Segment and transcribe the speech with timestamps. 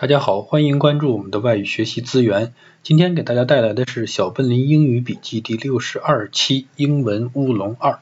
[0.00, 2.54] 大家好，欢迎关注我们的外语学习资源。
[2.82, 7.98] 今天给大家带来的是小笨林英语笔记第六十二期英文乌龙二。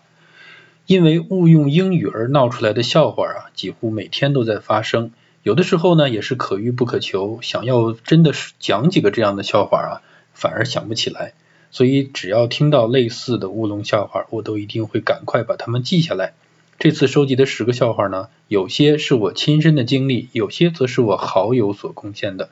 [0.86, 5.10] 因为误用英语而闹出来的笑话啊，几乎每天都在发生。
[5.42, 7.40] 有的时候呢，也是可遇不可求。
[7.42, 10.02] 想要真的是讲几个这样的笑话啊，
[10.32, 11.32] 反而想不起来。
[11.72, 16.34] 所以只要听到类似的乌龙笑话，我都一定会赶快把它们记下来。
[16.78, 22.50] 这次收集的十个笑话呢，有些是我亲身的经历，有些则是我好友所贡献的。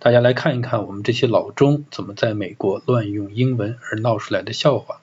[0.00, 5.00] 大家来看一看我们这些老中怎么在美国乱用英文而闹出来的笑话。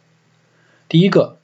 [0.90, 1.38] 第一个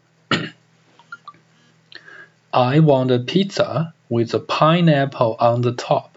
[2.49, 6.07] ，I want a pizza with a pineapple on the top。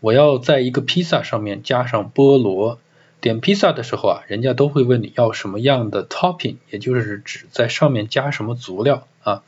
[0.00, 2.78] 我要在一个披萨上面加上菠萝。
[3.20, 9.42] 点披萨的时候啊，人家都会问你要什么样的 topping，也就是指在上面加什么佐料啊。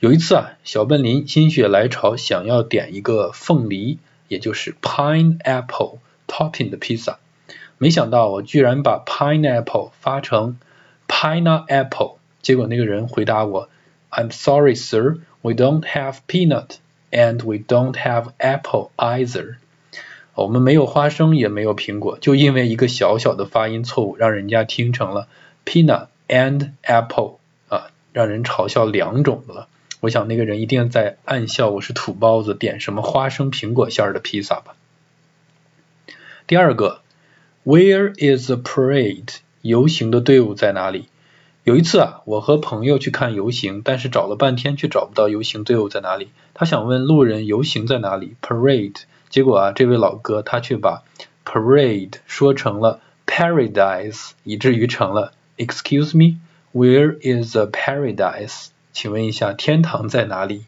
[0.00, 3.98] 有一次啊，小笨林心血来潮想要点一个凤梨，
[4.28, 7.18] 也就是 pineapple topping 的披萨，
[7.78, 10.58] 没想到我居然把 pineapple 发成
[11.08, 13.70] pineapple，结果那个人回答我
[14.10, 16.76] ，I'm sorry sir, we don't have peanut
[17.10, 19.56] and we don't have apple either。
[20.34, 25.28] 我们没有花生也没有苹果，就因为一个小小的发音错误，让人家听成了
[25.64, 27.38] peanut and apple
[27.68, 29.68] 啊，让人嘲笑两种了。
[30.04, 34.76] 我想那个人一定在暗笑我是土包子，点什么花生苹果馅儿的披萨吧。
[36.46, 37.00] 第二个
[37.64, 39.36] ，Where is the parade？
[39.62, 41.06] 游行的队伍在哪里？
[41.62, 46.28] 有一次啊，我和朋友去看游行，但是找了半天却找不到游行队伍在哪里。
[46.52, 49.04] 他想问路人游行在哪里？Parade。
[49.30, 51.02] 结果啊，这位老哥他却把
[51.46, 58.66] parade 说成了 paradise，以至于成了 Excuse me，Where is the paradise？
[58.94, 60.64] 请问一下，天堂在哪里？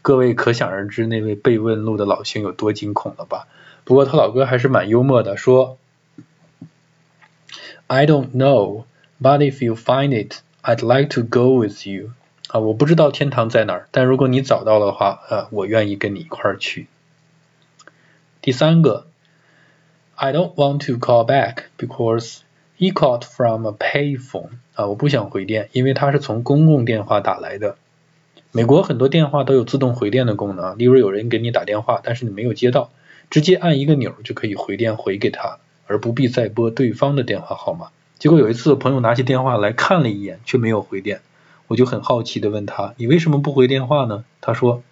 [0.00, 3.46] 各位可想而知那位被问路的老兄有多惊恐了吧？
[3.84, 5.78] 不过他老哥还是蛮幽默的，说
[7.86, 8.84] ：“I don't know,
[9.20, 12.12] but if you find it, I'd like to go with you。”
[12.48, 16.86] 啊，我不知道天堂在哪儿，但如果你找到的话，啊，我愿意跟你一块儿去。
[18.40, 19.06] 第三个
[20.14, 22.38] ，I don't want to call back because
[22.82, 24.48] he called from a payphone。
[24.74, 27.76] 啊，我不想回电，因为他是从公共电话打来的。
[28.50, 32.90] 美国很多电话都有自动回电的功能，例如有人给你打电话，但是你没有接到，
[33.30, 37.90] 直接按一个钮就可以回电回给他，而不必再拨对方的电话号码。
[38.18, 41.20] 结果有一次朋友拿起电话来看了一眼，却没有回电，
[41.68, 44.24] 我就很好奇的问他，你为什么不回电话呢？
[44.40, 44.82] 他说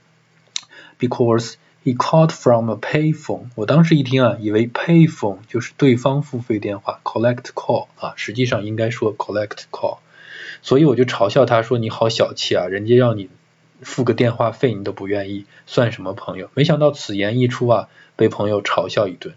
[1.01, 1.55] ，Because
[1.85, 3.47] he called from a payphone。
[3.55, 9.99] 我当时一听啊，以为 payphone 就是对方付费电话，collect call 啊，实际上应该说 collect call。
[10.63, 13.31] 所以我就嘲笑他说你好小气啊，人家要你
[13.81, 16.51] 付个电话费你都不愿意，算什么朋友？
[16.55, 19.35] 没想到此言一出啊，被朋友嘲笑一顿。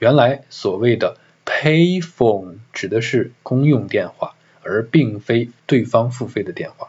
[0.00, 1.16] 原来所谓的
[1.46, 4.34] payphone 指的是公用电话，
[4.64, 6.88] 而并非对方付费的电话。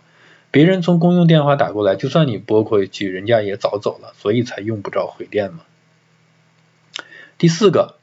[0.55, 5.66] 别人从公用电话打过来，就算你拨过去，人家也早走了，所以才用不着回电嘛。
[7.38, 7.97] 第四个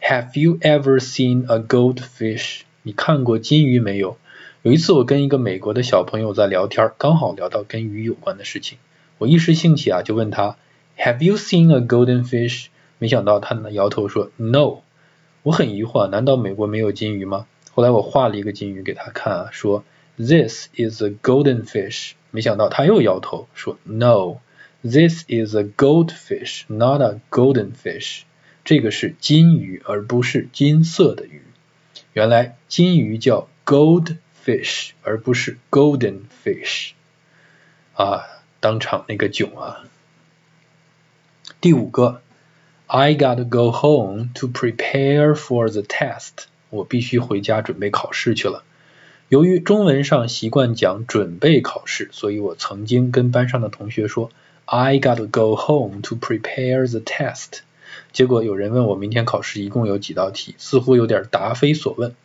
[0.00, 2.60] ，Have you ever seen a goldfish？
[2.84, 4.18] 你看过金鱼没有？
[4.62, 8.78] 有一次我跟一个美国的小朋友在聊天，刚好聊到跟鱼有关的事情，
[9.18, 10.56] 我一时兴起啊，就问他
[10.96, 12.66] Have you seen a golden fish？
[12.98, 14.82] 没想到他摇头说 No。
[15.42, 17.46] 我很疑惑，难道美国没有金鱼吗？
[17.72, 19.82] 后来我画了一个金鱼给他看啊，说
[20.20, 22.12] This is a golden fish。
[22.30, 28.22] 没想到他又摇头说 No，This is a goldfish, not a golden fish。
[28.64, 31.42] 这个是金鱼，而不是金色的鱼。
[32.12, 34.16] 原来金鱼叫 gold。
[34.42, 36.92] fish 而不是 golden fish
[37.92, 38.24] 啊，
[38.58, 39.84] 当场那个囧啊。
[41.60, 42.22] 第五个
[42.86, 46.46] ，I gotta go home to prepare for the test。
[46.70, 48.64] 我必须回家准备考试去了。
[49.30, 54.32] 由于中文上习惯讲准备考试，所以我曾经跟班上的同学说
[54.64, 57.60] ，I gotta go home to prepare the test。
[58.10, 62.16] 结果有人问我明天考试一共有几道题，似乎有点答非所问。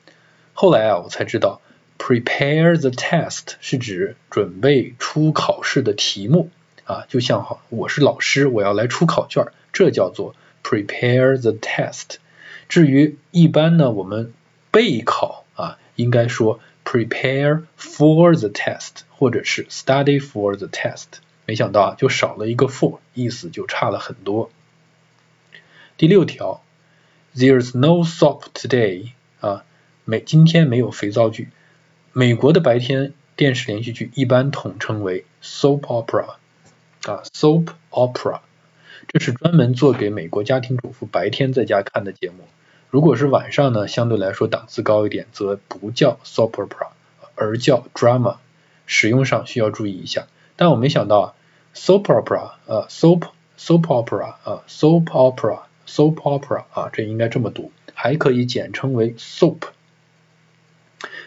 [0.55, 1.61] 后来啊，我才知道。
[1.99, 6.49] Prepare the test 是指准备出考试的题目
[6.85, 12.15] 啊，就像好，我是老师，我要来出考卷，这叫做 prepare the test。
[12.67, 14.33] 至于一般呢，我们
[14.71, 21.05] 备考啊，应该说 prepare for the test，或者是 study for the test。
[21.45, 24.49] 没想到啊，就少了一个 for，意思就差了很多。
[25.97, 26.63] 第六条
[27.35, 29.09] ，There's no soap today
[29.41, 29.65] 啊，
[30.05, 31.49] 没今天没有肥皂剧。
[32.13, 36.35] 美国的白天电视连续剧一般统称为 soap opera
[37.03, 38.39] 啊，soap opera，
[39.07, 42.47] 这是专门做给美国家庭主妇白天在家看的节目。
[42.95, 46.91] 如果是晚上呢，相对来说档次高一点，则不叫 soap opera，
[47.35, 48.37] 而叫 drama。
[48.85, 50.27] 使用上需要注意一下。
[50.55, 51.33] 但我没想到啊
[51.75, 53.23] ，soap opera，呃，soap
[53.59, 59.63] soap opera，啊，soap opera，soap opera，啊，这应该这么读，还可以简称为 soap。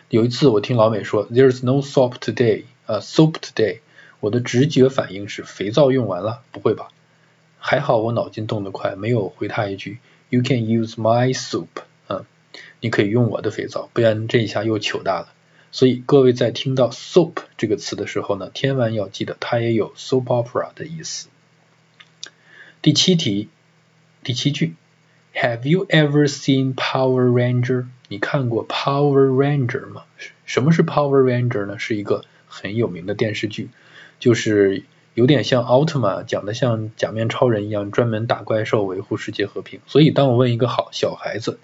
[0.08, 3.80] 有一次我听老美说，There's no soap today，啊，soap today，
[4.20, 6.88] 我的直觉反应是肥皂用完了，不会吧？
[7.58, 9.98] 还好我脑筋动得快，没有回他一句
[10.30, 11.68] ，You can use my soap，
[12.06, 12.24] 啊，
[12.80, 15.32] 你可以用我的肥皂，不然这一下又糗大了。
[15.70, 21.28] 所以各位在听到 soap 这个词的时候呢，千万要记得它也有 soap opera 的意思。
[22.80, 23.48] 第七题，
[24.22, 24.74] 第七句
[25.34, 27.86] ，Have you ever seen Power Ranger？
[28.08, 30.04] 你看过 Power Ranger 吗？
[30.46, 31.78] 什么是 Power Ranger 呢？
[31.78, 33.68] 是一个很有名的电视剧，
[34.18, 34.84] 就是
[35.18, 39.80] 有点像奥特曼，讲的像假面超人一样，专门打怪兽，维护世界和平。
[39.88, 41.58] 所以当我问一个好小孩子。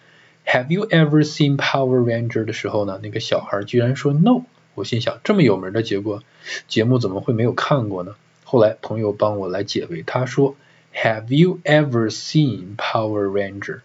[0.45, 2.99] Have you ever seen Power Ranger 的时候呢？
[3.01, 4.43] 那个小孩居然说 No。
[4.75, 6.25] 我心想，这么有名的结果
[6.67, 8.17] 节目怎么会没有看过呢？
[8.43, 10.57] 后来朋友帮我来解围，他说
[10.93, 13.83] Have you ever seen Power Ranger？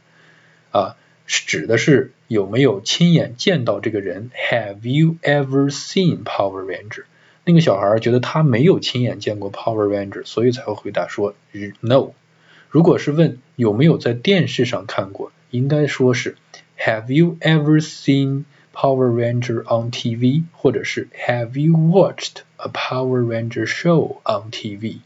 [0.71, 0.95] 啊，
[1.27, 7.03] 指的是有没有亲眼见到这个人？Have you ever seen Power Ranger？
[7.49, 11.33] 那个小孩觉得他没有亲眼见过 Power Ranger，所以才会回答说
[11.79, 12.11] No。
[12.69, 15.31] 如果是问有没有在电视上看过？
[15.49, 16.35] 应该说是
[16.77, 20.43] Have you ever seen Power Ranger on TV？
[20.51, 24.97] 或者是 Have you watched a Power Ranger show on TV？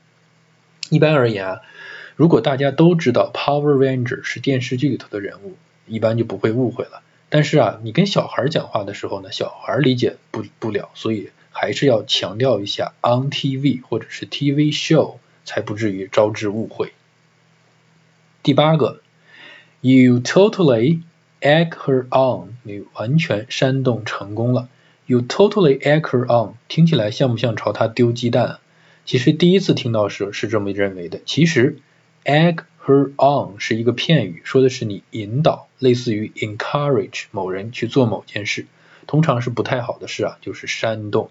[0.89, 1.61] 一般而言啊，
[2.17, 5.55] 如果大家都知道 Power Ranger 是电视剧里头的人物，
[5.87, 7.01] 一般就不会误会了。
[7.29, 16.91] 但是啊，你跟小孩讲话的时候呢，小孩理解不不了，所以还是要强调一下 on TV 或者是 TV show，才不至于招致误会。
[18.43, 18.99] 第八个。
[19.85, 21.01] You totally
[21.41, 24.69] egg her on，你完全煽动成功了。
[25.07, 28.59] You totally egg her on，听起来像不像朝她丢鸡蛋？
[29.05, 31.19] 其实第一次听到时是这么认为的。
[31.25, 31.79] 其实
[32.23, 38.65] egg her on 是一个片语，说的是你引导，类似于 encourage 某人去做某件事，
[39.07, 41.29] 通常是不太好的事啊，就是煽动。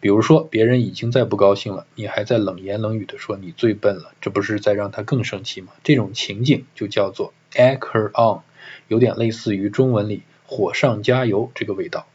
[0.00, 5.72] 比如说别人已经在不高兴了，你还在冷言冷语的说你最笨了，这不是在让他更生气吗？
[5.84, 8.42] 这种情景就叫做 egg her on，
[8.88, 12.06] 有点类似于中文里火上加油这个味道。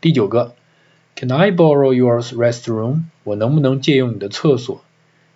[0.00, 0.54] 第九个
[1.16, 3.02] ，Can I borrow your restroom？
[3.24, 4.82] 我能不能借用你的厕所？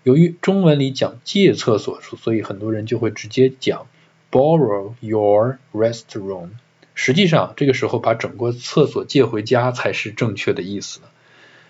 [0.03, 3.87] 由于中文里讲借厕所，所以很多人就会直接讲
[4.31, 6.53] borrow your restroom。
[7.03, 11.01] 实际上这个时候把整个厕所借回家才是正确的意思。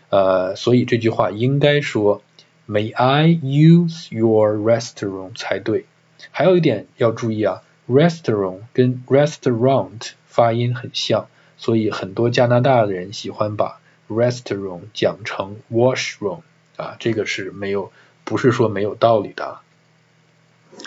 [0.08, 2.20] 呃，所以这句话应该说
[2.68, 5.86] May I use your restroom 才对。
[6.32, 13.78] 还有一点要注意啊，restroom 跟 restaurant 发音很像，所以很多加拿大的人喜欢把
[14.08, 16.40] restroom 讲成 washroom
[16.76, 17.92] 啊，这个是没有，
[18.24, 19.58] 不是说没有道理的。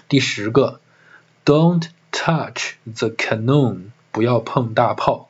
[0.10, 0.81] 第十个
[1.46, 5.27] ，Don't touch the cannon，不要碰大炮。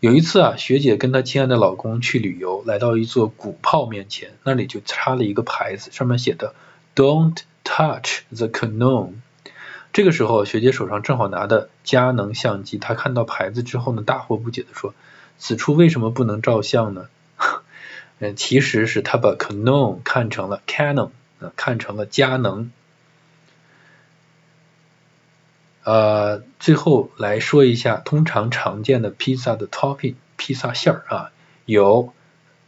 [0.00, 6.54] 有一次啊，学姐跟她亲爱的老公去旅游，来到一座鼓炮面前，那里就插了一个牌子，上面写的
[6.94, 9.12] "Don't touch the cannon"。
[9.94, 14.92] 这个时候，学姐手上正好拿的佳能相机，她看到牌子之后呢，大惑不解的说
[15.38, 17.06] ：“此处为什么不能照相呢？”
[18.20, 21.10] 嗯， 其实是她把 cannon 看成了 Canon，
[21.56, 22.70] 看成了佳能。
[25.86, 31.30] 呃，最后来说一下通常常见的披萨的 topping，披萨馅儿啊，
[31.64, 32.12] 有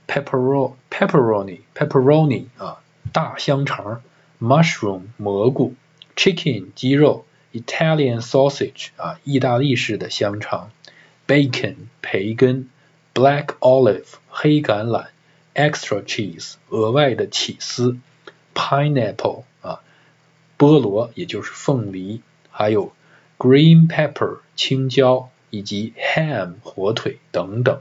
[0.06, 2.78] pepperoni pepperoni pepperoni 啊，
[3.12, 4.02] 大香肠
[4.40, 5.74] ，mushroom 蘑菇
[6.14, 10.70] ，chicken 鸡肉，Italian sausage 啊，意大利式的香肠
[11.26, 12.70] ，bacon 培根
[13.12, 15.08] ，black olive 黑橄榄
[15.56, 17.98] ，extra cheese 额外的起司
[18.54, 19.80] ，pineapple 啊，
[20.56, 22.22] 菠萝也就是凤梨，
[22.52, 22.92] 还有。
[23.38, 27.80] Green pepper 青椒以及 ham 火腿等等。